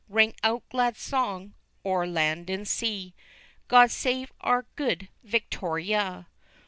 Ring 0.09 0.33
out 0.41 0.67
glad 0.69 0.97
song 0.97 1.53
o'er 1.85 2.07
land 2.07 2.49
and 2.49 2.67
sea; 2.67 3.13
God 3.67 3.91
save 3.91 4.33
our 4.41 4.65
Good 4.75 5.09
Victoria! 5.21 6.25